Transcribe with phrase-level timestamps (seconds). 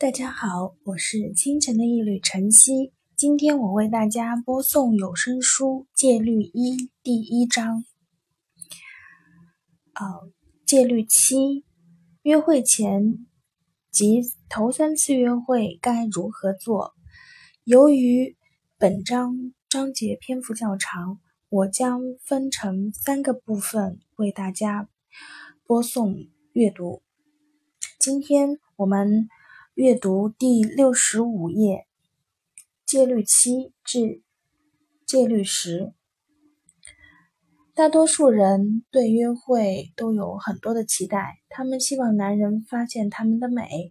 [0.00, 2.94] 大家好，我是清晨的一缕晨曦。
[3.16, 7.84] 今天我为大家播送有声书《戒律一》第一章。
[9.92, 10.32] 呃，
[10.64, 11.66] 戒律七：
[12.22, 13.26] 约会前
[13.90, 16.94] 及头三次约会该如何做？
[17.64, 18.38] 由于
[18.78, 21.20] 本章章节篇幅较长，
[21.50, 24.88] 我将分成三个部分为大家
[25.66, 26.16] 播送
[26.54, 27.02] 阅读。
[27.98, 29.28] 今天我们。
[29.80, 31.86] 阅读第六十五页，
[32.84, 34.20] 戒律七至
[35.06, 35.94] 戒律十。
[37.74, 43.90] 大多数人对约会都有很多的期待，他们希望男人发现他们的美，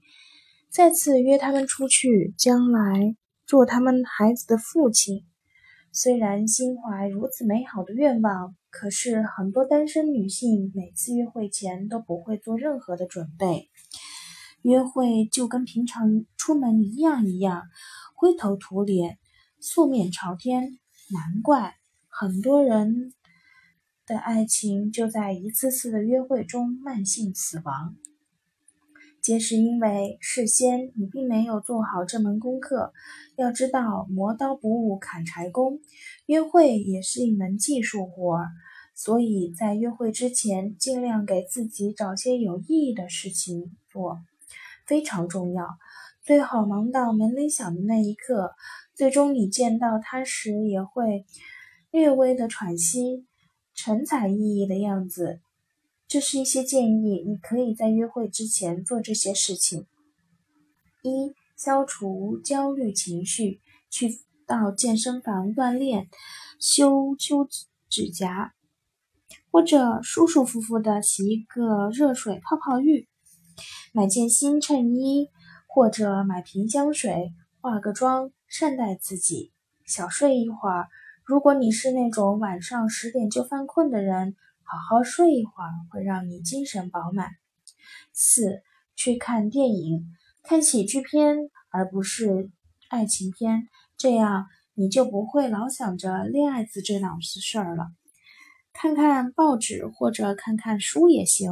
[0.69, 3.15] 再次约他们出去，将来
[3.47, 5.25] 做他们孩子的父亲。
[5.91, 13.71] 虽然心怀如此美好的愿望，可是很多单身女性每次约会前都不会做任何的准备。
[14.61, 17.63] 约会就跟平常出门一样一样，
[18.15, 19.17] 灰头土脸，
[19.59, 20.79] 素面朝天。
[21.11, 21.75] 难怪
[22.07, 23.13] 很多人
[24.05, 27.95] 的爱情就在一次次的约会中慢性死亡，
[29.21, 32.93] 皆是因为事先你并没有做好这门功课。
[33.37, 35.79] 要知道，磨刀不误砍柴工，
[36.27, 38.49] 约会也是一门技术活儿，
[38.93, 44.19] 所以在约会之前，尽量给自己找些有意义的事情做。
[44.89, 45.67] 非常重要，
[46.23, 48.55] 最好忙到门铃响的那一刻。
[48.95, 51.27] 最终你见到他时，也会
[51.91, 53.27] 略微的喘息，
[53.75, 55.41] 神采奕奕的样子。
[56.07, 59.85] 这是一些建议，你可以在约会之前做这些事情：
[61.03, 64.17] 一、消除焦虑情绪，去
[64.47, 66.09] 到健身房锻炼，
[66.59, 67.47] 修修
[67.89, 68.55] 指甲，
[69.51, 73.07] 或者舒舒服服的洗一个热水泡泡浴。
[73.99, 75.29] 买件新衬衣，
[75.67, 79.51] 或者买瓶香水，化个妆，善待自己，
[79.85, 80.87] 小睡一会儿。
[81.25, 87.31] 如果你是那种晚上十点就犯困的人，好好睡一会儿会让你精神饱满。
[88.13, 88.61] 四，
[88.95, 90.05] 去看电影，
[90.43, 91.35] 看喜剧片
[91.69, 92.49] 而不是
[92.87, 93.67] 爱情片，
[93.97, 94.45] 这样
[94.75, 97.89] 你就不会老想着恋爱子这档子事儿了。
[98.71, 101.51] 看看报纸或者看看书也行。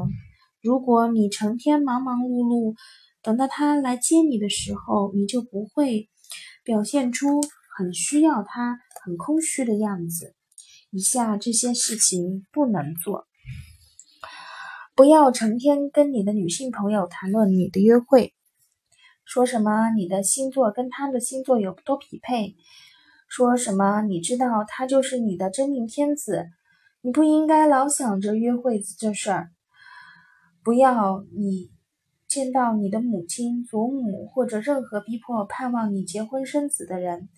[0.62, 2.76] 如果你成天忙忙碌碌，
[3.22, 6.10] 等到他来接你的时候，你就不会
[6.64, 7.42] 表现出
[7.78, 10.36] 很需要他、很空虚的样子。
[10.90, 13.28] 以下这些事情不能做：
[14.96, 18.34] 不要成天跟你的女性朋友谈论你的约会，
[19.26, 22.56] 说什么你的星座跟他的星座有多匹配，
[23.28, 26.46] 说什么你知道他就是你的真命天子。
[27.02, 29.52] 你不应该老想着约会这事儿。
[30.68, 31.72] 不要你
[32.28, 37.30] 见到你的母亲、祖母或者任何逼迫、盼望你结婚生子的人，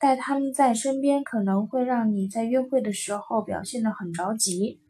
[0.00, 4.80] 带他们在身边可能会让你在约会的时候表现得很着急，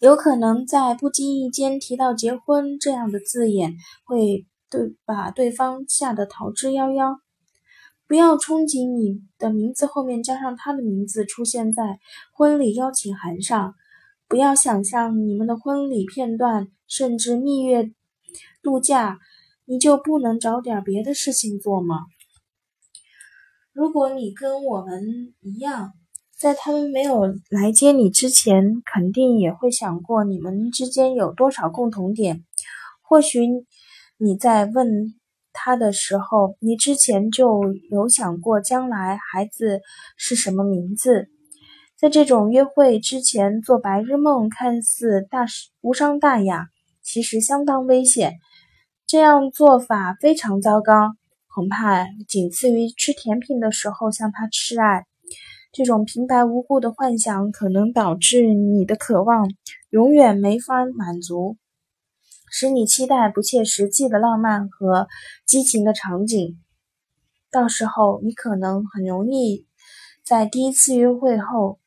[0.00, 7.18] 有可能在不经意间提到结婚这样的字眼，会对把对方吓得逃之夭夭。
[8.08, 12.00] 不要憧憬你的名字后面加上他的名字出现在
[12.32, 13.76] 婚礼邀请函上。
[14.30, 17.90] 不要想象你们的婚礼片段，甚至蜜月
[18.62, 19.18] 度假，
[19.64, 21.96] 你就不能找点别的事情做吗？
[23.72, 25.94] 如果你跟我们一样，
[26.38, 32.44] 在他们没有来接你之前，肯定也会想过你们之间有多少共同点。
[33.02, 33.40] 或许
[34.16, 35.12] 你在问
[35.52, 39.80] 他的时候，你之前就有想过将来孩子
[40.16, 41.30] 是什么名字。
[42.00, 45.44] 在这种约会之前做白日梦，看似大
[45.82, 46.68] 无伤大雅，
[47.02, 48.38] 其实相当危险。
[49.06, 51.10] 这样做法非常糟糕，
[51.54, 55.04] 恐怕仅次于吃甜品的时候向他示爱。
[55.72, 59.50] 这种平白无故的幻想，可能导致你的渴望
[59.90, 61.58] 永远没法满足，
[62.50, 65.06] 使你期待不切实际的浪漫和
[65.44, 66.58] 激情的场景。
[67.50, 69.66] 到时候，你可能很容易
[70.24, 71.78] 在第一次约会后。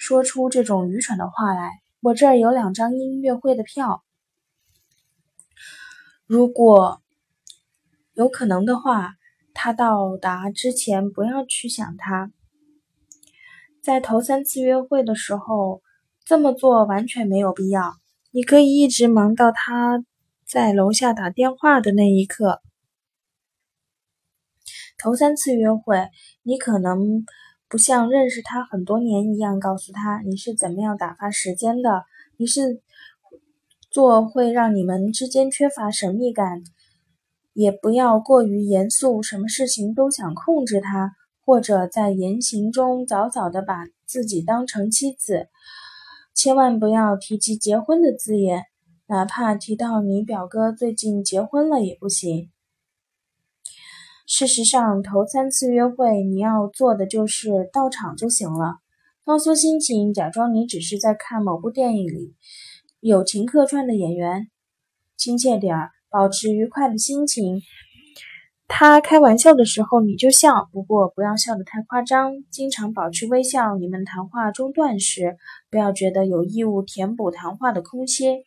[0.00, 1.82] 说出这种愚蠢的话来。
[2.00, 4.02] 我这儿有两张音乐会的票，
[6.24, 7.02] 如果
[8.14, 9.16] 有可能的话，
[9.52, 12.32] 他到达之前不要去想他。
[13.82, 15.82] 在头三次约会的时候
[16.24, 17.92] 这么做完全没有必要。
[18.30, 20.02] 你可以一直忙到他
[20.46, 22.62] 在楼下打电话的那一刻。
[24.96, 26.08] 头三次约会，
[26.42, 27.26] 你可能。
[27.70, 32.02] 不像认识他很多年一样，告诉他你是怎么样打发时间的，
[32.36, 32.82] 你是
[33.92, 36.64] 做会让你们之间缺乏神秘感。
[37.52, 41.12] 也不要过于严肃，什么事情都想控制他，
[41.44, 45.46] 或者在言行中早早的把自己当成妻子。
[46.34, 48.64] 千万不要提及结婚的字眼，
[49.06, 52.50] 哪怕提到你表哥最近结婚了也不行。
[54.32, 58.76] 事实上，头三次约会你要做的就是到场就行了，
[59.24, 62.36] 放松心情，假装你只是在看某部电影里
[63.00, 64.46] 友情客串的演员，
[65.16, 65.90] 亲切点儿。
[66.08, 67.60] 保持愉快的心情。
[68.68, 72.32] 他开玩笑的时候你就笑，不过不要笑得太夸张。
[72.50, 73.76] 经常保持微笑。
[73.76, 75.36] 你们谈话中断时，
[75.70, 78.44] 不要觉得有义务填补谈话的空隙。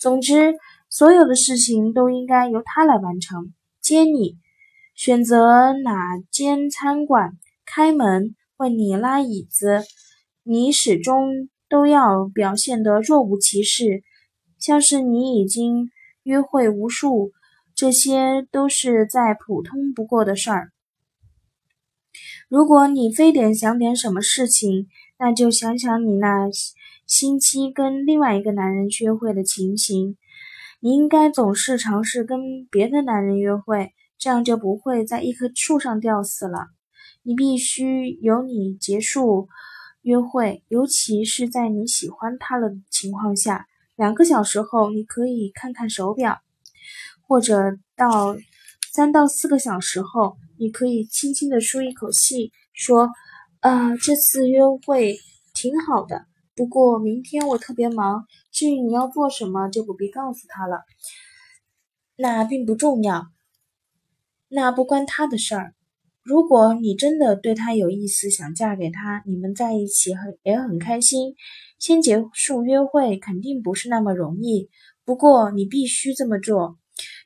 [0.00, 0.54] 总之，
[0.88, 3.52] 所有的事情都应该由他来完成。
[3.80, 4.36] 接你，
[4.96, 5.94] 选择哪
[6.32, 9.84] 间餐馆，开门，为你拉椅子，
[10.42, 14.02] 你始终都要表现得若无其事，
[14.58, 15.92] 像是你已经。
[16.26, 17.30] 约会无数，
[17.72, 20.72] 这些都是再普通不过的事儿。
[22.48, 24.88] 如果你非得想点什么事情，
[25.20, 26.48] 那就想想你那
[27.06, 30.16] 星期跟另外一个男人约会的情形。
[30.80, 36.68] 你应该总是尝试跟别的男人约会，这样就不会在一棵树上吊死了。
[37.22, 39.48] 你必须由你结束
[40.02, 43.66] 约会，尤其是在你喜欢他了的情况下。
[43.96, 46.38] 两个小时后，你可以看看手表，
[47.26, 48.36] 或者到
[48.92, 53.10] 三到四个小时后，你可以轻轻地舒一口气，说
[53.60, 55.18] ：“啊，这次约会
[55.54, 58.26] 挺好的，不过明天我特别忙。
[58.52, 60.84] 至于你要做什么，就不必告诉他了，
[62.16, 63.26] 那并不重要，
[64.48, 65.74] 那不关他的事儿。
[66.22, 71.34] 如果你真的对他有意思，想嫁给他，你们在一起很也很开心。”
[71.78, 74.70] 先结束约会肯定不是那么容易，
[75.04, 76.78] 不过你必须这么做，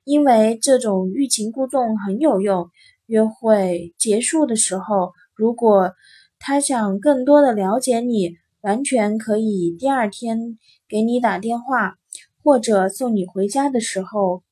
[0.04, 2.68] 因为这种欲擒故纵很有用。
[3.06, 5.92] 约会结束的时候，如果
[6.38, 10.58] 他想更多的了解你，完全可以第二天
[10.88, 11.94] 给你打电话，
[12.42, 14.42] 或者送你回家的时候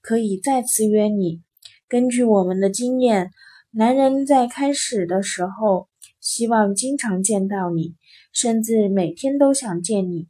[0.00, 1.42] 可以再次约你。
[1.92, 3.32] 根据我们的经验，
[3.70, 5.90] 男人在开始的时候
[6.22, 7.96] 希望经常见到你。
[8.32, 10.26] 甚至每天都想见你，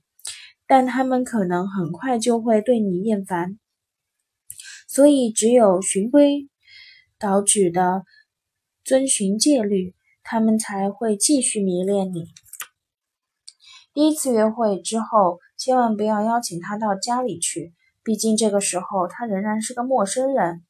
[0.67, 3.61] 但他们可能很快就会对你厌烦。
[4.89, 6.49] 所以，只有循规
[7.17, 8.03] 蹈矩的
[8.83, 9.95] 遵循戒律，
[10.25, 12.25] 他们才会继续迷恋你。
[13.95, 17.73] 第一次约会之后，千万不要邀请他到家里去，
[18.03, 20.65] 毕竟这个时候他仍然是个陌生人，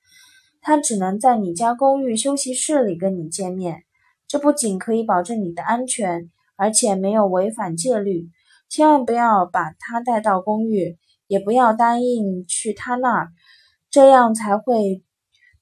[0.63, 3.83] 他只能在你家公寓休息室里跟你见面。
[4.27, 6.31] 这不仅可以保证你的安全。
[6.55, 8.29] 而且没有违反戒律，
[8.69, 13.31] 千万不要把他带到公寓，也不要答应去他那儿，
[13.91, 15.03] 这样才会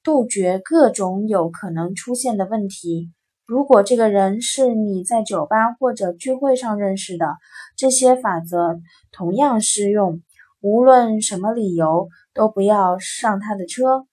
[0.03, 3.13] 杜绝各种有可能出现的问题。
[3.47, 7.39] 如果这个人是你在酒吧或者聚会上认识的，
[7.77, 8.81] 这些法则
[9.11, 10.21] 同样适用。
[10.61, 14.07] 无论什么理由，都不要上他的车，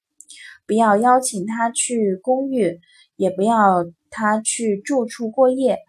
[0.68, 2.80] 不要邀请他去公寓，
[3.16, 5.80] 也不要他去住处过夜。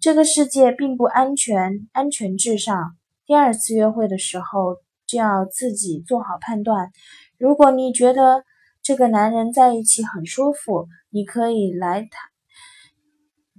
[0.00, 2.96] 这个世界并不安全，安全至上。
[3.26, 6.92] 第二次约会的时候就要自己做好判断。
[7.36, 8.44] 如果你觉得
[8.80, 12.30] 这个男人在一起很舒服，你可以来他，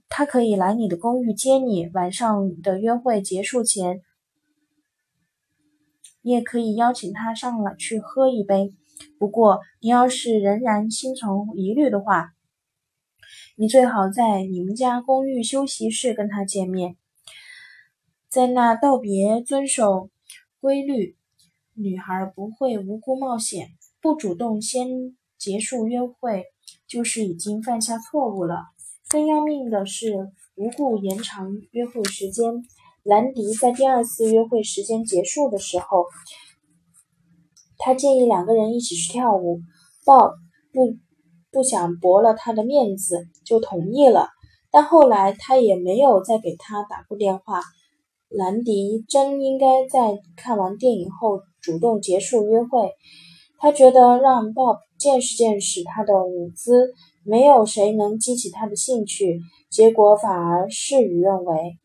[0.08, 1.90] 他可以来你的公寓接你。
[1.94, 4.00] 晚上的约会结束前，
[6.22, 8.74] 你也可以邀请他上来去喝一杯。
[9.20, 12.34] 不过，你要是仍然心存疑虑的话，
[13.56, 16.96] 你最好在你们家公寓休息室跟他见面，
[18.30, 20.10] 在那道别遵守
[20.60, 21.16] 规律。
[21.80, 23.70] 女孩不会无辜冒险，
[24.02, 26.46] 不主动先结束约会，
[26.88, 28.66] 就是已经犯下错误了。
[29.10, 32.66] 更要命的是，无故延长约会时间。
[33.04, 36.06] 兰迪在第二次约会时间结束的时候，
[37.78, 39.60] 他建议两个人一起去跳舞。
[40.06, 40.34] 鲍
[40.74, 40.98] 不。
[41.50, 44.28] 不想驳了他的面子，就同意了。
[44.70, 47.62] 但后来他也没有再给他打过电话。
[48.30, 52.92] 兰迪真应该在看完电影后主动结束约会。
[53.58, 56.94] 他觉得让 Bob 见识见识他的舞姿，
[57.24, 59.40] 没有谁能激起他的兴趣，
[59.72, 61.78] 结果反而事与愿违。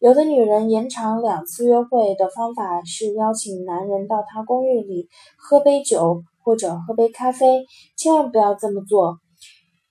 [0.00, 6.22] 有的女人延长两次约会的方法是邀请男人到她公寓里喝杯酒。
[6.46, 9.18] 或者喝杯咖啡，千万不要这么做。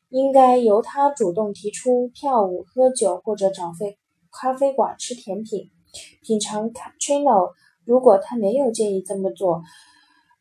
[0.08, 3.98] 应该由他主动提出跳舞、喝酒，或者找啡
[4.32, 5.70] 咖啡馆吃甜品，
[6.22, 7.50] 品尝 cappuccino
[7.84, 9.64] 如果他没有建议这么做，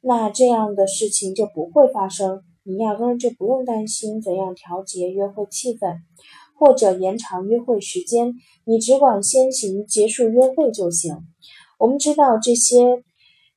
[0.03, 2.45] 那这样的事情就不会发生。
[2.63, 5.97] 你压根就不用担心怎样调节约会气氛，
[6.59, 8.33] 或者延长约会时间。
[8.65, 11.17] 你只管先行结束约会就行。
[11.79, 13.03] 我们知道这些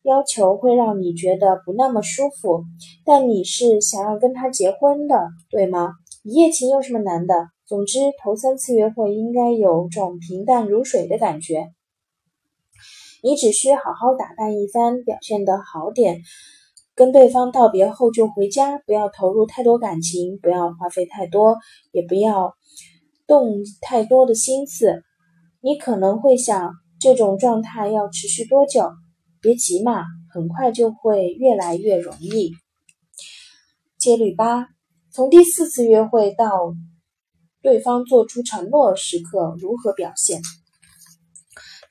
[0.04, 2.64] 要求会让你觉得不那么舒服，
[3.06, 5.92] 但你是想要跟他结婚的，对吗？
[6.24, 7.34] 一夜情有什么难的？
[7.66, 11.68] 总之，头三次约会应该有种平淡如水的感觉。
[13.24, 16.22] 你只需好好打扮一番，表现得好点。
[16.96, 21.58] 跟对方道别后就回家，不要投入太多感情，不要花费太多，
[21.92, 22.56] 也不要
[23.28, 25.04] 动太多的心思。
[25.62, 28.90] 你可能会想，这种状态要持续多久？
[29.42, 30.04] 别急嘛，
[30.34, 32.54] 很快就会越来越容易。
[33.98, 34.68] 戒律八：
[35.12, 36.74] 从第四次约会到
[37.62, 40.42] 对方做出承诺时刻，如何表现？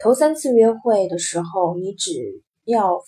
[0.00, 2.42] 头三次约会的时候，你只。
[2.68, 2.98] 要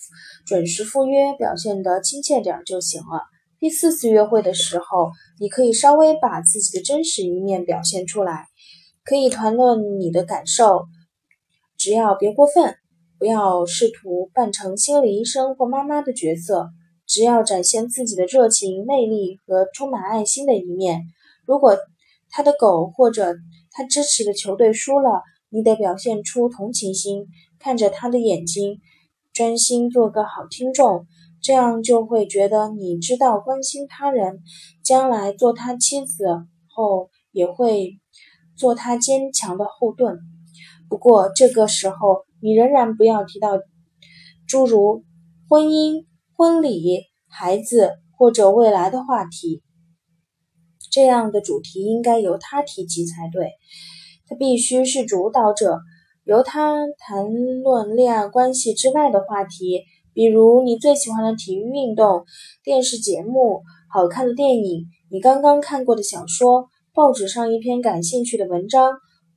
[0.45, 3.23] 准时赴约，表现得亲切点就行了。
[3.59, 8.47] 第四次约会的时候，你可以稍微把自己的真实一面表现出来，
[9.03, 10.85] 可以谈论你的感受，
[11.77, 12.75] 只要别过分，
[13.17, 16.69] 不要试图扮成心理医生或妈妈的角色，
[17.05, 21.01] 只要展现自己的热情、魅力和充满爱心的一面。
[21.45, 21.77] 如果
[22.29, 23.35] 他的狗或者
[23.71, 27.27] 他支持的球队输了，你得表现出同情心，
[27.59, 28.79] 看着他的眼睛。
[29.31, 31.05] 专心做个好听众，
[31.41, 34.39] 这样就会觉得你知道关心他人。
[34.83, 36.25] 将来做他妻子
[36.67, 37.99] 后，也会
[38.55, 40.17] 做他坚强的后盾。
[40.89, 43.59] 不过这个时候，你仍然不要提到
[44.47, 45.03] 诸如
[45.47, 46.05] 婚姻、
[46.35, 49.61] 婚礼、孩子或者未来的话题。
[50.91, 53.51] 这样的主题应该由他提及才对，
[54.27, 55.79] 他必须是主导者。
[56.23, 57.31] 由他谈
[57.61, 59.83] 论恋爱关系之外的话题，
[60.19, 62.25] 比如你最喜欢的体育运动、
[62.61, 68.91] 电视节目、好看的电影、你刚刚看过的小说、报纸上一篇感兴趣的文章，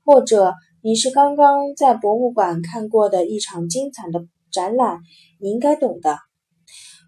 [0.05, 4.99] 或者你是刚刚在博物馆看过的一场精彩的展览。
[5.39, 6.17] 你应该懂的。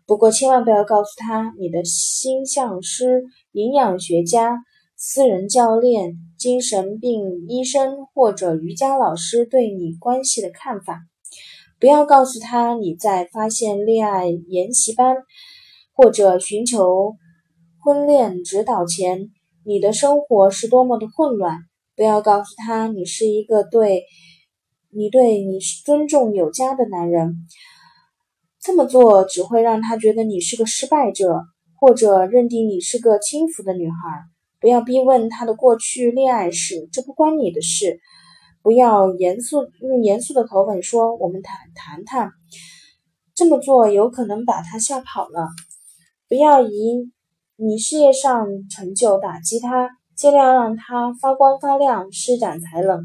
[0.06, 4.58] 不过千万不要告诉他你的星象师、营养学家。
[4.96, 11.00] 私人教练、精神病医生或者瑜伽老师对你关系的看法，
[11.84, 15.16] 不要告诉他你在发现恋爱研习班
[15.92, 17.16] 或者寻求
[17.78, 19.28] 婚恋指导前，
[19.66, 21.58] 你的生活是多么的混乱。
[21.94, 24.04] 不要告诉他你是一个对
[24.92, 27.34] 你对你尊重有加的男人。
[28.62, 31.42] 这么做只会让他觉得你是个失败者，
[31.78, 33.94] 或者认定你是个轻浮的女孩。
[34.58, 38.00] 不要逼问他的过去恋爱史，这不关你的事。
[38.64, 42.30] 不要严肃用严肃的口吻说：“我们谈谈谈。”
[43.36, 45.48] 这么做有可能把他吓跑了。
[46.28, 47.12] 不要以
[47.56, 53.04] 你事业上成就打击他，尽量让他发光发亮，施展才能。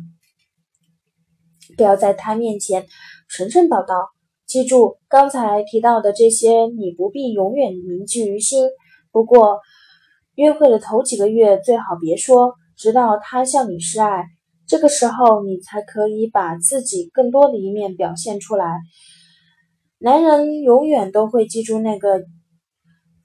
[1.75, 2.87] 不要在他面前
[3.27, 4.07] 神神叨叨。
[4.47, 8.69] 记住刚才提到的这些，你不必永远铭记于心。
[9.11, 9.59] 不过。
[10.35, 14.23] 约会的头几个月最好别说，直到他向你示爱，
[14.69, 18.79] 这个时候你才可以把自己更多的一面表现出来。
[19.97, 22.21] 男人永远都会记住那个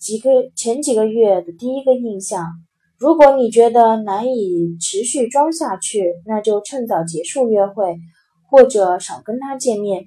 [0.00, 2.46] 几个前几个月的第一个印象。
[2.98, 7.98] 如果你觉得难以持续装下去，那就趁早结束约会，
[8.50, 10.06] 或者少跟他见面。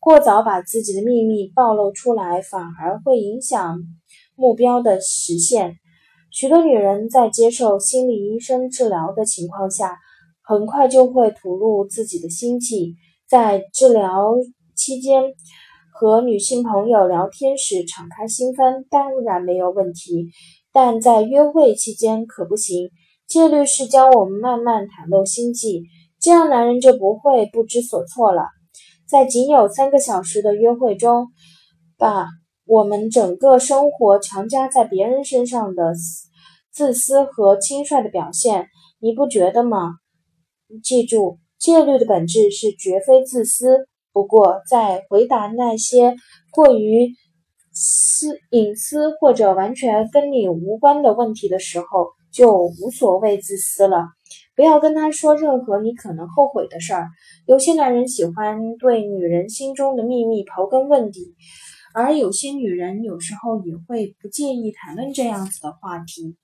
[0.00, 3.78] 过早把自己的秘密暴露出来，反而会影响
[4.36, 5.74] 目标的实现。
[6.30, 9.98] 许多女人在接受心理医生治疗的情况下，
[10.48, 12.96] 很快就会吐露自己的心迹。
[13.28, 14.34] 在治疗
[14.74, 15.22] 期间
[15.92, 20.30] 和女性朋友聊天时敞开心扉，当然没有问题。
[20.72, 22.88] 但在约会期间可不行。
[23.26, 25.82] 戒律是教我们慢慢袒露心迹，
[26.18, 28.44] 这样男人就不会不知所措了。
[29.06, 31.26] 在仅有三个小时的约会中，
[31.98, 32.26] 把。
[32.70, 35.94] 我们整个生活强加在别人身上的
[36.70, 38.66] 自私和轻率的表现，
[39.00, 39.94] 你不觉得吗？
[40.82, 43.88] 记住，戒律的本质是绝非自私。
[44.12, 46.16] 不过，在回答那些
[46.52, 47.10] 过于
[47.72, 51.86] 私隐私或者完全跟你无关的问题的时候，
[52.32, 54.06] 就无所谓自私了。
[54.56, 57.06] 不要跟他说任何你可能后悔的事儿。
[57.46, 61.34] 有些男人喜欢对女人心中的秘密刨根问底。
[61.94, 66.36] 而有些女人有时候也会不介意谈论这样子的话题，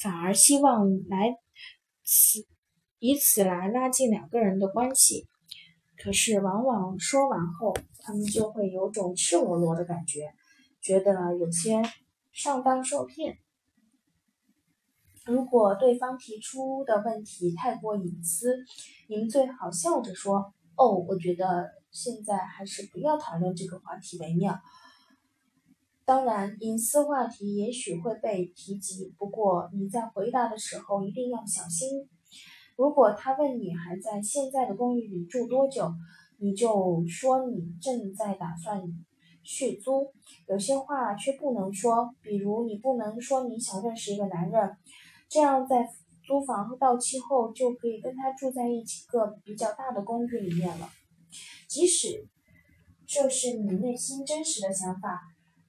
[0.00, 1.34] 反而希望来
[2.04, 2.40] 此
[3.04, 5.26] 以此来拉近两个人的关系。
[5.98, 10.32] 可是往往说完后，他们就会有种赤裸裸的感觉，
[10.80, 11.82] 觉得有些
[12.30, 13.38] 上当受骗。
[15.26, 18.56] 如果对方提出的问题太过隐私，
[19.08, 24.56] 您最好笑着说：“哦，我觉得现在还是不要讨论这个话题为妙。”
[26.06, 32.08] 当然，隐私话题也许会被提及，不过你在回答的时候一定要小心。
[32.76, 35.92] 如果他问你还在现在的公寓里住多久，
[36.38, 38.82] 你就说你正在打算
[39.42, 40.12] 续租。
[40.48, 44.76] 有些话却不能说，比如你不能说你想认识一个男人。
[45.28, 45.88] 这样，在
[46.24, 50.88] 租房到期后就可以跟他住在一起个比较大的公寓里面了。
[51.68, 52.28] 即使
[53.06, 55.20] 这是你内心真实的想法，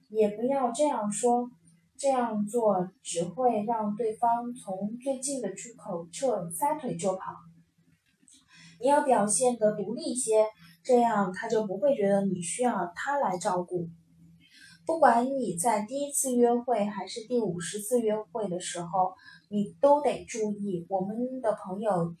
[0.08, 1.50] 也不要这样说。
[2.04, 7.32] 这样做只会让对方从最近的出口撤，撒腿就跑。
[8.78, 10.44] 你要表现得独立些，
[10.82, 13.88] 这样他就不会觉得你需要他来照顾。
[14.84, 19.14] 不管你在第一次约会还是第五十次约会的时候，
[19.48, 20.84] 你都得注意。
[20.90, 22.14] 我们的朋友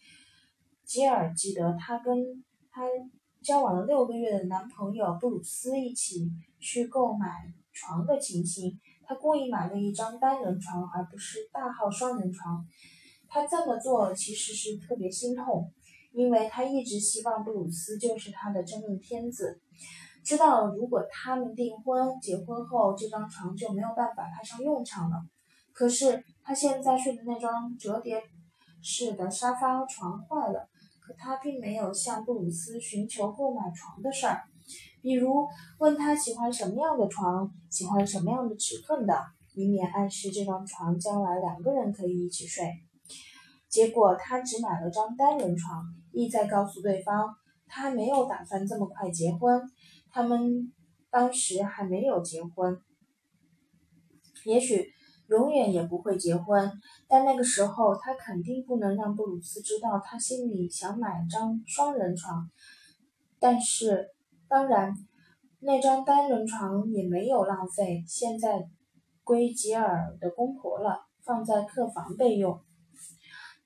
[0.82, 2.84] 吉尔记得，她跟她
[3.42, 7.26] 交往了六个月的男朋友布鲁斯一起去购买
[7.70, 8.80] 床的情形。
[9.06, 12.64] 他故意买了一张单人床，而不是大号双人床。
[13.28, 15.72] 他这么做其实是特别心痛，
[16.12, 19.60] 因为他一直希望布鲁斯就是他的真命天子。
[20.24, 25.16] 知道如果他们订婚、结婚后，这张床就没有办法派上用场了。
[25.72, 28.22] 可是他现在睡的那张折叠
[28.82, 30.68] 式的沙发床坏了，
[31.00, 34.44] 可他并没有向布鲁斯寻求购买床的事儿，
[35.04, 35.46] 比如
[35.80, 39.14] 问他喜欢什么样的床，喜欢什么样的尺寸的，
[39.54, 42.64] 以免暗示这张床将来两个人可以一起睡。
[43.68, 49.60] 结果他只买了张单人床，意在告诉对方他没有打算这么快结婚。
[50.10, 50.72] 他们
[51.10, 52.74] 当时还没有结婚，
[54.46, 54.88] 也许
[55.28, 56.72] 永远也不会结婚。
[57.06, 62.48] 但那个时候，他肯定不能让布鲁斯知道他心里想买张双人床。
[63.38, 64.13] 但是，
[64.54, 64.94] 当然，
[65.58, 68.64] 那张单人床也没有浪费，现在
[69.24, 72.60] 归吉尔的公婆了，放在客房备用。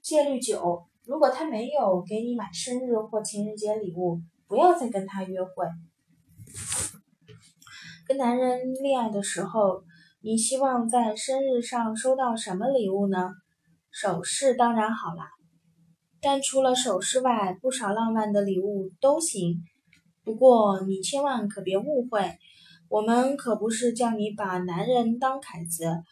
[0.01, 5.67] 戒律九：如果他没有给你买生日或情人节礼物，不要再跟他约会。
[8.07, 9.85] 跟男人恋爱的时候，
[10.23, 13.29] 你希望在生日上收到什么礼物呢？
[13.91, 15.29] 首饰当然好啦，
[16.23, 19.63] 但除了首饰外，不少浪漫的礼物都行。
[20.29, 22.21] 不过你千万可别误会，
[22.91, 26.03] 我们可不是叫你把男人当凯子。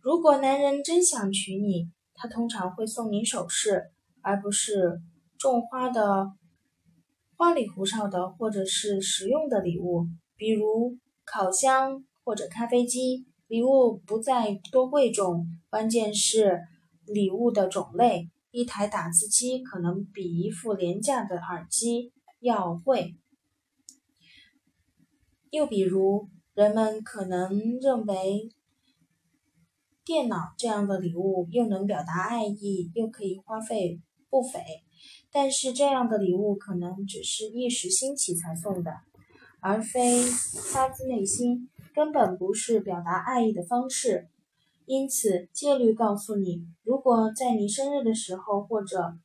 [0.00, 3.90] 如果男人真想娶你，他通常会送你首饰，
[4.22, 5.00] 而不是
[5.36, 6.30] 种花的。
[7.36, 13.26] 花里胡哨的，或者是实用的礼物，比如烤箱或者咖啡机。
[13.48, 16.60] 礼物不在多贵重，关键是
[17.04, 18.30] 礼物的种类。
[18.52, 23.16] 一台打字机可能比一副廉价的耳机要贵。
[25.50, 28.48] 又比如，人们可能认为
[30.04, 34.60] 电脑这样的礼物又能表达爱意，又可以花费不菲。
[35.32, 38.92] 但是这样的礼物可能只是一时兴起才送的，
[39.60, 40.22] 而非
[40.72, 44.28] 发自内心，根本不是表达爱意的方式。
[44.86, 49.16] 因此，戒律告诉你，如果在你生日的时候或者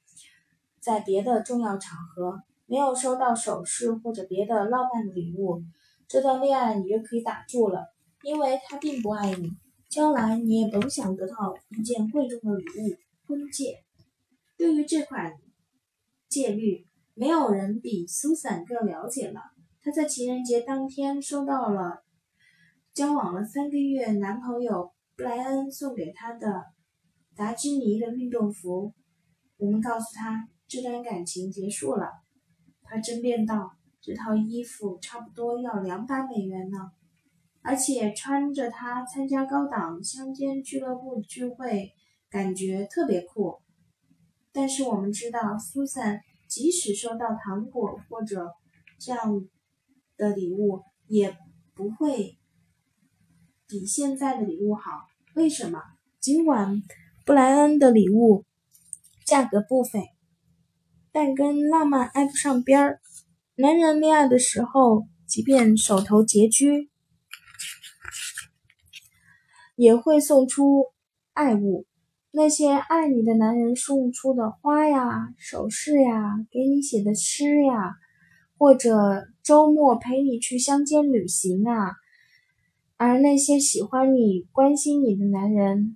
[0.80, 5.64] 在别的重要场合没有收到首饰或者别的浪漫的礼物，
[6.08, 7.86] 这段恋爱你就可以打住了，
[8.24, 9.50] 因为他并不爱你，
[9.90, 13.84] 将来你也甭想得到一件贵重的礼物——婚戒。
[14.58, 15.34] 对于这款。
[16.28, 19.40] 戒律，没有人比苏珊更了解了。
[19.82, 22.04] 她在情人节当天收到了
[22.94, 26.64] 交往了三个月男朋友布莱恩送给她的
[27.38, 28.94] 达芝尼的运动服。
[29.56, 32.10] 我们告诉她，这段感情结束了。
[32.82, 33.72] 她争辩道
[34.06, 36.92] ：“这套衣服差不多要两百美元呢，
[37.64, 41.92] 而且穿着它参加高档乡间俱乐部聚会，
[42.30, 43.58] 感觉特别酷。”
[44.54, 48.52] 但是我们知道，苏珊即使收到糖果或者
[49.00, 49.50] 这样
[50.18, 51.36] 的礼物，也
[51.74, 52.38] 不会
[53.68, 55.08] 比现在的礼物好。
[55.34, 55.82] 为什么？
[56.20, 56.84] 尽管
[57.26, 58.46] 布莱恩的礼物
[59.26, 60.10] 价格不菲，
[61.12, 63.02] 但跟浪漫挨不上边儿。
[63.58, 66.90] 男人恋爱的时候，即便手头拮据，
[69.78, 70.88] 也会送出
[71.32, 71.86] 爱物。
[72.32, 77.94] 那些爱你的男人送出的花呀、首饰呀、给你写的诗呀，
[78.58, 81.94] 或者周末陪你去乡间旅行啊。
[82.98, 85.96] 而那些喜欢你、关心你的男人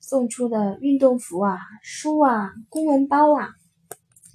[0.00, 3.48] 送出的运动服啊、书啊、公文包啊、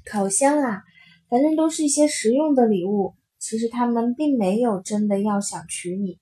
[0.04, 0.82] 烤箱啊，
[1.30, 3.14] 反正都是一些实用的礼物。
[3.38, 6.20] 其实他们并没有真的要想娶你。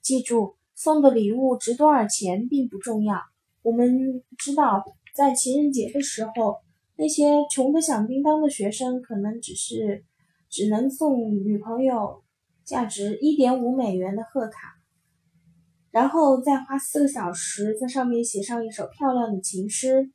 [0.00, 3.20] 记住，送的礼物值多少钱并不重要。
[3.62, 6.58] 我们知道，在情人节的时候，
[6.94, 10.04] 那些穷得响叮当的学生可能只是
[10.48, 12.22] 只能送女朋友
[12.64, 14.78] 价值一点五美元的贺卡，
[15.90, 20.12] 然后再花四个小时在上面写上一首漂亮的情诗。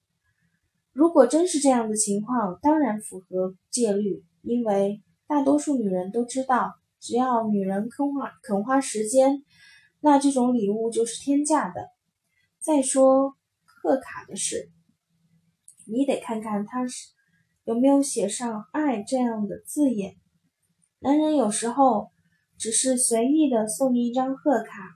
[0.96, 5.04] 如果真是这样的情况，当然符合戒律，因为。
[5.28, 9.44] 大多数女人都知道，只要女人肯花肯花时间，
[10.00, 11.88] 那这种礼物就是天价的。
[12.60, 14.70] 再说贺卡的事，
[15.88, 17.08] 你得看看他是
[17.64, 20.16] 有没有写上“爱”这样的字眼。
[21.00, 22.12] 男人有时候
[22.60, 24.96] 只是随意的送你一张贺卡，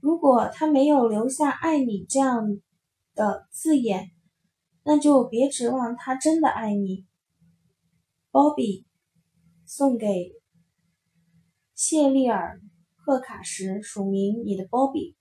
[0.00, 2.58] 如果他没有留下“爱你”这样
[3.14, 4.10] 的字眼，
[4.90, 7.04] 那就别指望他真的爱你
[8.32, 8.86] ，Bobby。
[9.66, 10.32] 送给
[11.74, 12.62] 谢丽尔
[12.96, 15.14] 贺卡时署名你的 Bobby。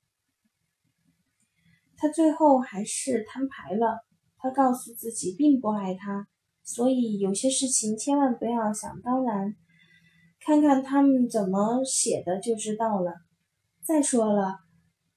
[1.97, 4.05] 他最后还是摊牌了，
[4.37, 6.29] 他告诉自己并不爱他，
[6.63, 9.53] 所以有些事情千万不要想当然，
[10.39, 13.15] 看看他们怎么写的就知道了。
[13.83, 14.59] 再说了，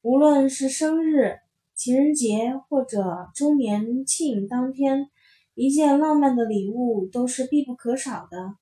[0.02, 1.38] 无论是生日、
[1.80, 5.08] 情人节或者周年庆当天，
[5.54, 8.54] 一件浪漫的礼物都是必不可少的。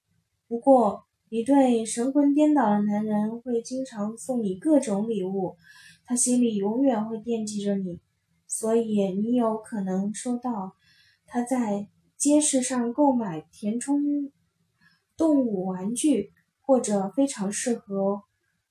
[0.47, 5.57] 不过，一对神魂颠倒的男人会经常送你各种礼物，
[6.05, 7.99] 他心里永远会惦记着你，
[8.47, 10.75] 所以你有可能收到
[11.27, 14.31] 他在街市上购买填充
[15.17, 18.23] 动物玩具，或者非常适合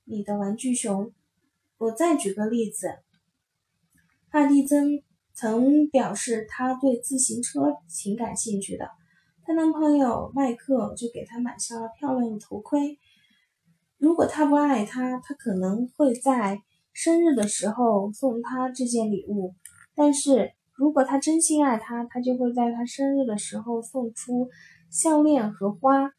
[0.06, 1.12] 你的玩具熊。
[1.80, 3.00] 我再举个例子，
[4.30, 5.02] 帕蒂曾
[5.34, 8.90] 曾表示她对自行车挺感兴趣的。
[9.44, 13.00] 她男朋友麦克就给她买下了漂亮的头盔。
[13.98, 16.62] 如果他不爱她，他可能会在
[16.94, 19.56] 生日的时候送她这件礼物；
[19.96, 24.50] 但是如果他真心爱她，他就会在她生日的时候送出
[24.92, 26.12] 项链和花。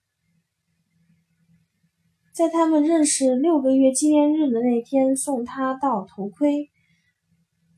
[2.32, 6.70] 在他们认识六个月纪念日的那天，送她到头盔。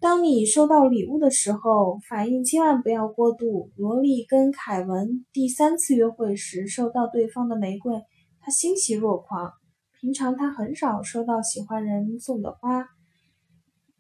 [0.01, 3.71] 当你收到礼物的时候，反应千万不要过度。
[3.77, 8.01] 罗莉跟凯文第三次约会时收到对方的玫瑰，
[8.41, 9.53] 他欣喜若狂。
[10.01, 12.87] 平常他很少收到喜欢人送的花，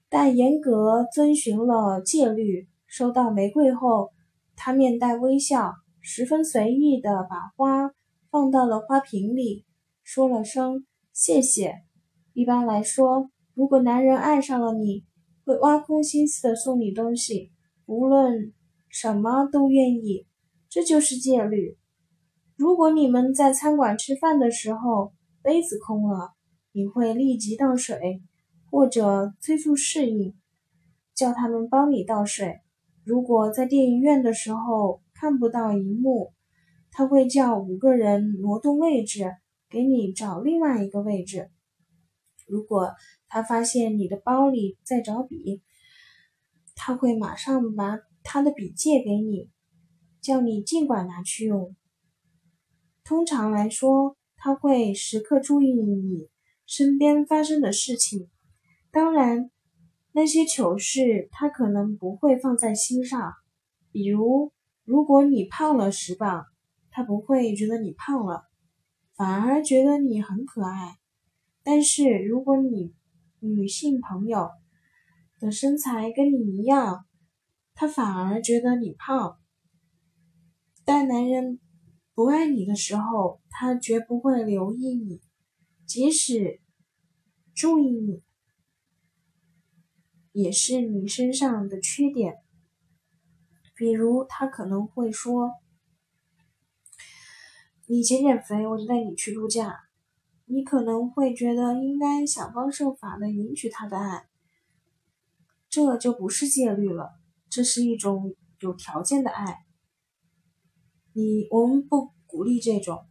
[0.09, 2.67] 但严格遵循了戒律。
[2.87, 4.09] 收到玫瑰后，
[4.57, 7.91] 他面带微笑，十分随意地把花
[8.31, 9.67] 放到了花瓶里，
[10.03, 11.75] 说了声谢谢。
[12.33, 15.05] 一般来说，如果男人爱上了你，
[15.45, 17.51] 会挖空心思的送你东西，
[17.87, 18.53] 无论
[18.89, 20.27] 什么都愿意，
[20.69, 21.77] 这就是戒律。
[22.57, 26.33] 如果你们在餐馆吃饭的时候杯子空了，
[26.73, 28.23] 你会立即倒水，
[28.71, 30.35] 或者催促侍应，
[31.15, 32.61] 叫他们帮你倒水。
[33.05, 36.33] 如果在电影院的时候看不到荧幕，
[36.93, 39.33] 他会叫五个人挪动位置，
[39.71, 41.51] 给你找另外一个位置。
[42.51, 42.91] 如果
[43.29, 45.63] 他发现你的包里在找笔，
[46.75, 49.49] 他会马上把他的笔借给你，
[50.21, 51.77] 叫你尽管拿去用。
[53.05, 56.29] 通常来说，他会时刻注意你
[56.67, 58.29] 身边发生的事情。
[58.91, 59.51] 当然，
[60.13, 63.33] 那些糗事他可能不会放在心上。
[63.93, 64.53] 比如，
[64.85, 66.45] 如果你胖了十磅，
[66.91, 68.45] 他不会觉得你胖了，
[69.17, 71.00] 反而觉得你很可爱。
[71.63, 72.95] 但是，如果你
[73.41, 74.49] 女性朋友
[75.39, 77.07] 的身材跟你一样，
[77.75, 79.39] 她反而觉得你胖。
[80.85, 81.61] 但男人
[82.15, 85.21] 不爱你的时候，他绝不会留意你，
[85.87, 86.61] 即使
[87.55, 88.23] 注意你，
[90.33, 92.35] 也是你身上的缺点。
[93.77, 95.53] 比如，他可能会说
[97.87, 99.77] ：“你减减肥，我就带你去度假。”
[100.53, 104.27] 你可能会觉得应该想方设法的赢取他的爱，
[105.69, 107.13] 这就不是戒律了，
[107.49, 109.59] 这是一种有条件的爱。
[111.13, 113.07] 你我们不鼓励这种。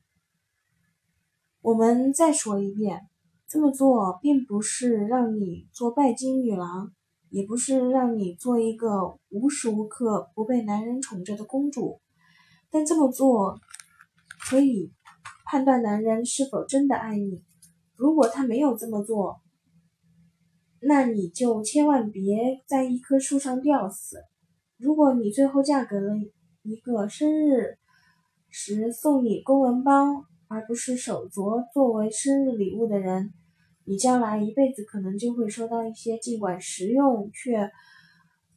[1.61, 3.07] 我们再说一遍，
[3.47, 6.91] 这么做并不是让你做拜金女郎，
[7.29, 12.01] 也不是让你做一个无时无刻不被男人宠着的公主，
[12.69, 13.57] 但这么做
[14.41, 14.91] 可以
[15.51, 17.43] 判断男人是否真的爱你。
[17.95, 19.41] 如果他没有这么做，
[20.79, 24.17] 那你就千万别在一棵树上吊死。
[24.77, 26.13] 如果你最后嫁给了
[26.61, 27.79] 一个生日
[28.51, 33.33] 时送你公文包，而不是手镯作为生日礼物的人，
[33.85, 37.71] 你将来一辈子可能就会收到一些尽管实用却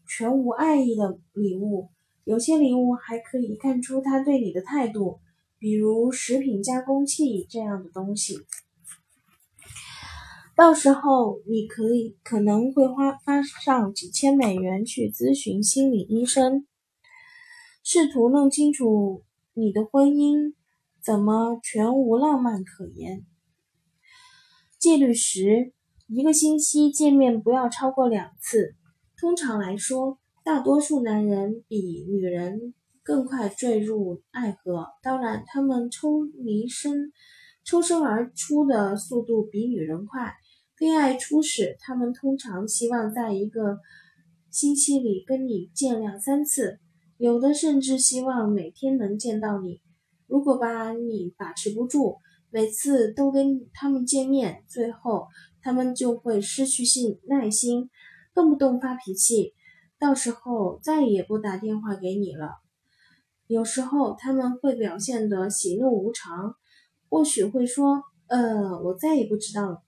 [0.06, 1.88] 全无爱意的礼物。
[2.24, 5.20] 有些礼物还可以看出他对你的态度，
[5.62, 8.36] 比如食品加工器这样的东西。
[10.56, 16.66] 到时候你可以可能会花花上几千美元去咨询心理医生，
[17.84, 19.22] 试图弄清楚
[19.54, 20.52] 你的婚姻
[21.00, 23.24] 怎么全无浪漫可言。
[24.80, 25.72] 戒律十：
[26.08, 28.74] 一个星期见面不要超过两次。
[29.16, 37.12] 通常来说，大多数男人比女人更快坠入爱河，当然，他们抽离身、
[37.64, 40.34] 抽身而出的速度比女人快。
[40.78, 43.78] 恋爱初始，他们通常希望在一个
[44.50, 46.78] 星期里跟你见两三次，
[47.16, 49.80] 有的甚至希望每天能见到你。
[50.26, 52.18] 如果把你把持不住，
[52.50, 55.26] 每次都跟他们见面，最后
[55.60, 57.90] 他们就会失去性耐心，
[58.34, 59.54] 动不动发脾气，
[59.98, 62.60] 到时候再也不打电话给你了。
[63.52, 66.54] 有时候他们会表现得喜怒无常，
[67.10, 69.82] 或许会说：“呃，我再也不知道。”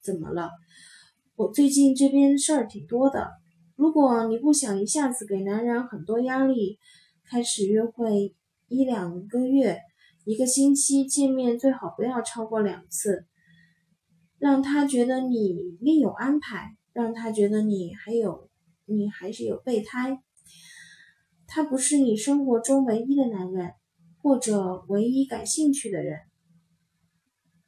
[0.00, 0.50] 怎么了？
[1.34, 3.32] 我最近这边事儿挺多的。
[3.74, 6.78] 如果你不想一下子给男人很多压力，
[7.28, 8.36] 开始约会
[8.68, 9.80] 一两个月，
[10.24, 13.26] 一个星期见面最好不要超过两次，
[14.38, 18.48] 让他觉得你另有安排，让他觉得你还有
[18.84, 20.22] 你还是有备胎，
[21.54, 23.74] 他不是你生活中唯一的男人，
[24.20, 26.18] 或者唯一感兴趣的人。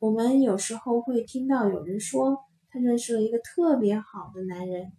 [0.01, 2.37] 我们有时候会听到有人说，
[2.69, 4.91] 他认识了一个特别好的男人，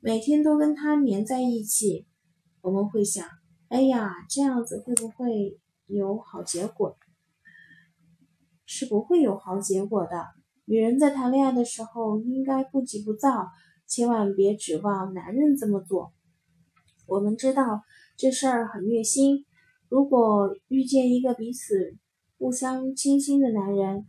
[0.00, 2.08] 每天都跟他黏在一起。
[2.62, 3.24] 我们会想，
[3.68, 6.96] 哎呀，这样子会不会有好结果？
[8.66, 10.26] 是不会有好结果的。
[10.64, 13.46] 女人在谈恋爱的时候应该不急不躁，
[13.86, 16.12] 千万别指望男人这么做。
[17.06, 17.82] 我们知道
[18.22, 19.46] 这事儿很虐心。
[19.88, 21.96] 如果遇见一个彼此
[22.38, 24.06] 互相倾心的男人，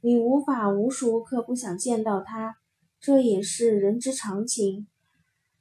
[0.00, 2.54] 你无法无时无刻不想见到他，
[3.00, 4.86] 这也是人之常情。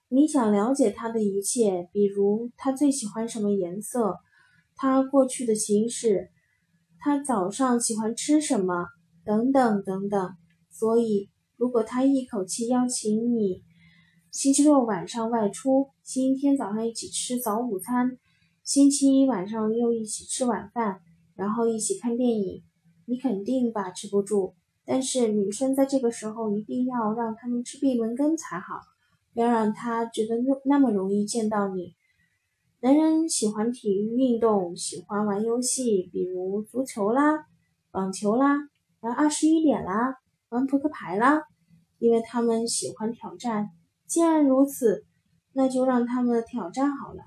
[0.09, 4.17] 你想了解他的一切，比如他最喜欢什么颜色，
[4.75, 6.29] 他过去的情史，
[6.99, 8.85] 他早上喜欢吃什么，
[9.25, 10.35] 等等等等。
[10.69, 13.63] 所以，如果他一口气邀请你
[14.37, 18.19] 星期六晚上外出，星期天早上一起吃早午餐，
[18.63, 21.01] 星期一晚上又一起吃晚饭，
[21.33, 22.61] 然后一起看电影。
[23.05, 24.53] 你肯定把持不住，
[24.85, 28.79] 但是女生在这个时候一定要让他们吃闭门羹才好，
[29.33, 31.95] 不要让他觉得那么容易见到你。
[32.81, 37.47] 男人喜欢体育运动，喜欢玩游戏，比如足球啦、
[37.89, 38.55] 网球啦、
[38.99, 40.13] 玩二十一点啦、
[40.49, 41.41] 玩扑克牌啦，
[41.97, 43.71] 因为他们喜欢挑战。
[44.07, 45.05] 既然如此，
[45.53, 47.23] 那就让他们挑战好了。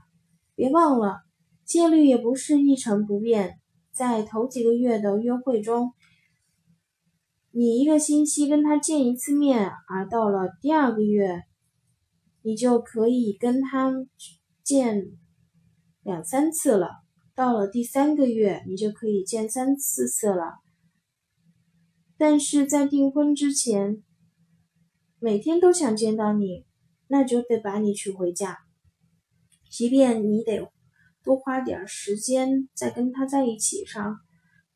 [0.55, 1.21] 别忘了，
[1.65, 3.59] 戒律也不是一成不变。
[3.93, 5.93] 在头几个月的约会中，
[7.51, 11.43] 你一个星期跟他见一次面，而到了第二个月，
[12.43, 13.93] 你就可以跟他
[14.63, 15.13] 见
[16.03, 16.89] 两三次了。
[17.35, 20.55] 到了第三个月，你就可以见三四次了。
[22.17, 24.03] 但是在订婚之前，
[25.19, 26.65] 每天都想见到你，
[27.11, 28.57] 那就得把你娶回家，
[29.69, 30.71] 即便你得。
[31.23, 34.17] 多花点时间再跟他在一起上，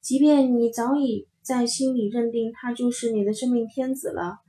[0.03, 4.40] 即便你早已在心里认定他就是你的真命天子了，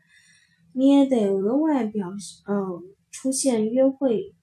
[0.74, 2.10] 你也得额外表
[2.50, 4.36] 嗯出现约会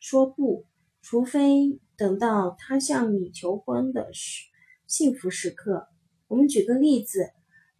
[0.00, 0.64] 说不，
[1.02, 4.46] 除非等到他向你求婚的时
[4.86, 5.86] 幸福时刻。
[6.26, 7.28] 我们举个例子，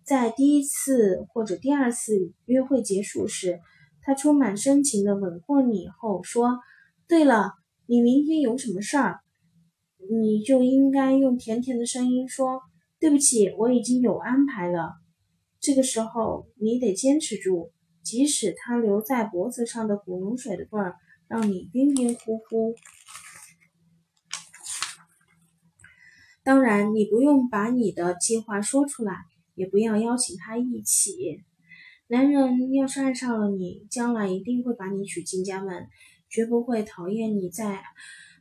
[0.05, 3.59] 在第一次或者第二次约会结束时，
[4.05, 6.61] 他充满深情的吻过你后说
[7.09, 7.55] ：“对了。”
[7.87, 9.21] 你明天有什么事儿，
[10.11, 12.63] 你就应该用甜甜的声音说
[12.99, 14.95] ：“对不起，我已经有安排了。”
[15.61, 20.97] 这个时候你得坚持住，即使他留在脖子上的古龙水的味儿
[21.29, 22.75] 让你晕晕乎乎。
[26.43, 29.13] 当然，你不用把你的计划说出来，
[29.55, 31.45] 也不要邀请他一起。
[32.09, 35.87] 男人要是爱上了你，将来一定会把你娶进家门。
[36.29, 37.81] 绝不会讨厌你在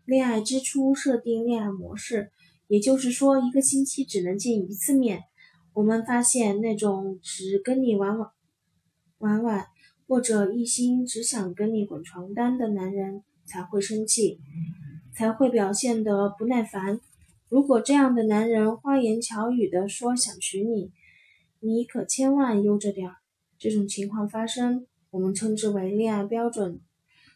[0.04, 2.32] 恋爱之初设定恋爱模式，
[2.68, 5.22] 也就是说，一个星期只能见一次面。
[5.74, 8.30] 我们发现，那种只跟你玩玩
[9.20, 9.68] 玩玩，
[10.08, 14.40] 或者一心只想跟你滚床单的男人才会生气，
[15.16, 17.00] 才会表现得不耐烦。
[17.48, 20.92] 如果这样的男人花言巧语的说想娶你，
[21.60, 23.16] 你可千万悠着点儿。
[23.64, 26.82] 这种情况发生，我们称之为恋爱标准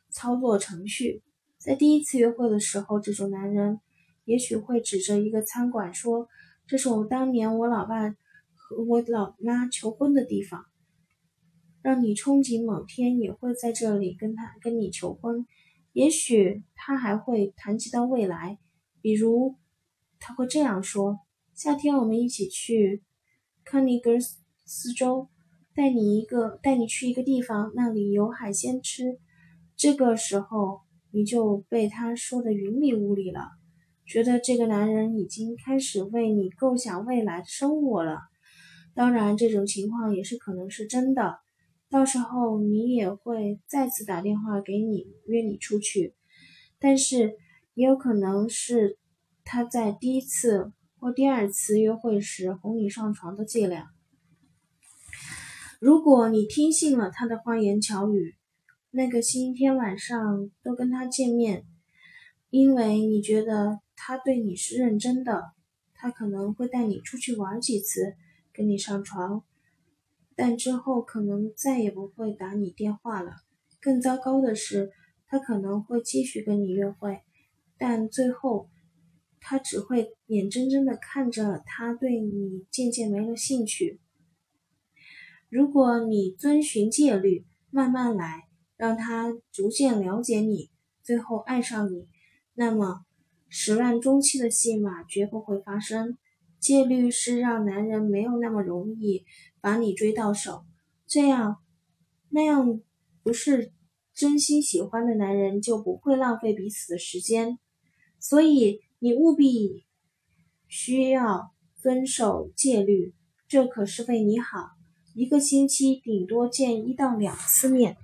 [0.10, 1.24] 操作程序。
[1.58, 3.80] 在第一次约会的时候，这种男人。
[4.26, 6.28] 也许会指着一个餐馆说
[6.68, 10.66] ：“这是我当年我老爸和我老妈求婚的地方。”
[11.82, 15.46] 让你憧憬某天也会在这里跟他跟你求婚。
[15.94, 18.60] 也许他还会谈及到未来，
[19.00, 19.56] 比如
[20.20, 21.20] 他会这样说
[21.56, 23.02] ：“夏天我们一起去
[23.64, 24.20] 康尼格
[24.66, 25.30] 斯州，
[25.78, 29.20] 带你一个带你去一个地方，那里有海鲜吃。”
[29.78, 30.80] 这个时候
[31.12, 33.42] 你就被他说的云里雾里了。
[34.08, 38.18] 觉得这个男人已经开始为你构想未来的生活了。
[38.96, 41.38] 当然，这种情况也是可能是真的。
[41.92, 46.16] 到时候你也会再次打电话给你约你出去，
[46.80, 47.36] 但是
[47.76, 48.98] 也有可能是
[49.44, 53.86] 他在第一次或第二次约会时哄你上床的伎俩。
[55.80, 58.36] 如果你听信了他的花言巧语，
[58.92, 61.66] 那个星期天晚上都跟他见面，
[62.50, 63.80] 因为你觉得。
[64.00, 65.54] 他对你是认真的，
[65.96, 68.14] 他可能会带你出去玩几次，
[68.54, 69.44] 跟你上床，
[70.36, 73.32] 但之后可能再也不会打你电话了。
[73.82, 74.92] 更糟糕的是，
[75.26, 77.22] 他可能会继续跟你约会，
[77.80, 78.70] 但最后
[79.42, 84.00] 他只会眼睁睁地看着他对你渐渐没了兴趣。
[85.50, 90.70] 如果你遵循戒律，慢慢来，让他逐渐了解你，
[91.04, 92.08] 最后爱上你，
[92.54, 93.04] 那么。
[93.50, 96.18] 始乱终弃的戏码绝不会发生。
[96.60, 99.24] 戒律是让男人没有那么容易
[99.62, 100.66] 把你追到手，
[101.06, 101.56] 这样
[102.28, 102.82] 那样
[103.24, 103.72] 不是
[104.14, 107.58] 真心喜欢的男人就不会浪费彼此的时间。
[108.20, 109.86] 所以你务必
[110.68, 113.16] 需要遵守戒律，
[113.48, 114.77] 这可是为你好。
[115.18, 117.98] 一个星期顶多见一到两次面。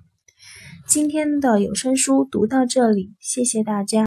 [0.88, 4.00] 今天的有声书读到这里，谢谢大家。